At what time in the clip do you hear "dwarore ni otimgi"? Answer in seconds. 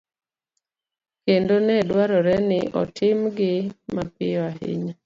1.89-3.51